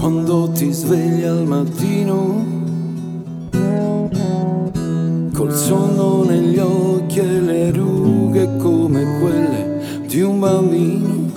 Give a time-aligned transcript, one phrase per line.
[0.00, 2.58] quando ti svegli al mattino
[5.34, 11.28] col sonno negli occhi e le rughe come quelle di un bambino.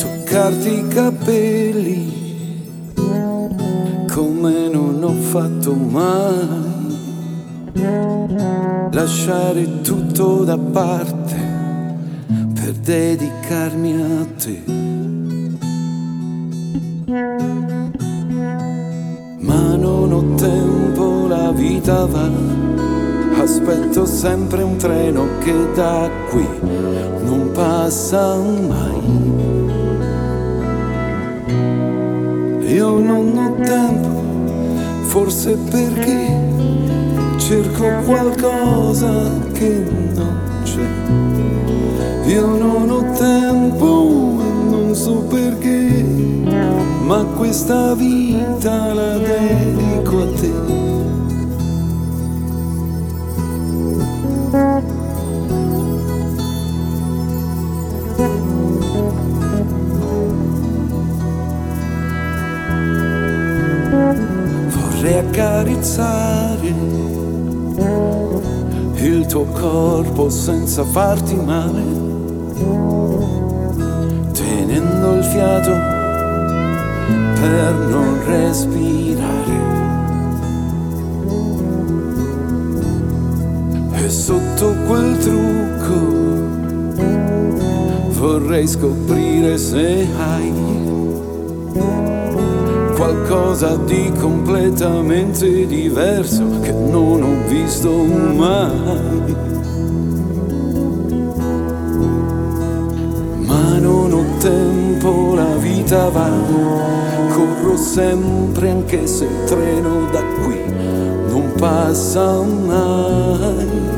[0.00, 2.12] Toccarti i capelli
[4.06, 6.70] come non ho fatto mai.
[8.92, 11.41] Lasciare tutto da parte
[12.62, 14.62] per dedicarmi a te.
[19.40, 22.30] Ma non ho tempo, la vita va,
[23.40, 26.46] aspetto sempre un treno che da qui
[27.24, 29.00] non passa mai.
[32.72, 36.30] Io non ho tempo, forse perché
[37.38, 41.21] cerco qualcosa che non c'è.
[42.24, 46.02] Io non ho tempo e non so perché,
[47.04, 50.52] ma questa vita la dedico a te.
[64.68, 67.11] Vorrei accarezzare
[69.06, 71.82] il tuo corpo senza farti male,
[74.32, 75.70] tenendo il fiato
[77.40, 79.70] per non respirare.
[83.94, 86.20] E sotto quel trucco
[88.20, 90.91] vorrei scoprire se hai
[93.12, 99.36] qualcosa di completamente diverso che non ho visto mai.
[103.36, 106.30] Ma non ho tempo, la vita va,
[107.32, 110.60] corro sempre anche se il treno da qui
[111.28, 113.90] non passa mai.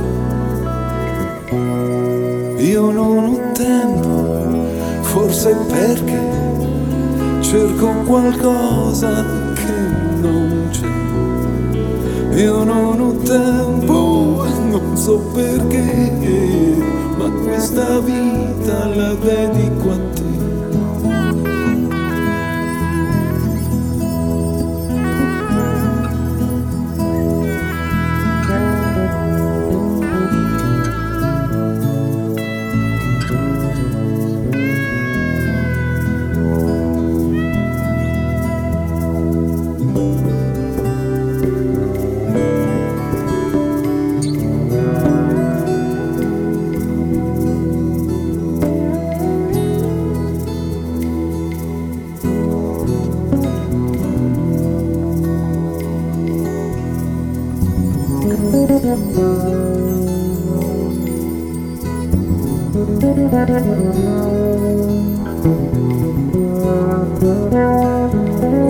[2.56, 6.33] Io non ho tempo, forse perché
[7.54, 9.72] cerco qualcosa che
[10.20, 12.36] non c'è.
[12.42, 16.82] Io non ho tempo, non so perché,
[17.16, 20.13] ma questa vita la dedico a te.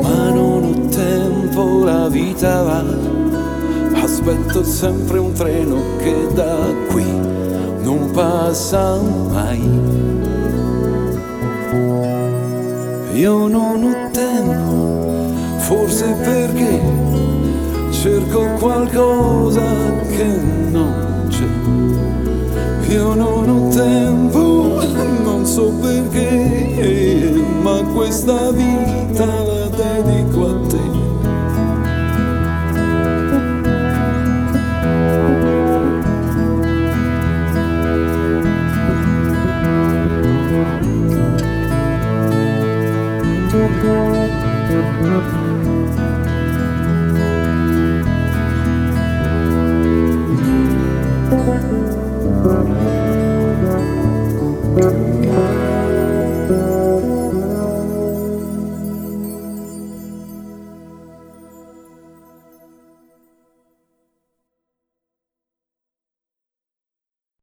[0.01, 2.85] Ma non ho tempo, la vita va.
[4.03, 7.05] Aspetto sempre un treno che da qui
[7.83, 8.99] non passa
[9.31, 9.61] mai.
[13.12, 17.04] Io non ho tempo, forse perché
[18.05, 19.63] cerco qualcosa
[20.11, 20.27] che
[20.71, 22.93] non c'è.
[22.93, 24.79] Io non ho tempo,
[25.23, 27.33] non so perché,
[27.63, 31.03] ma questa vita la dedico a te.
[45.05, 45.44] You.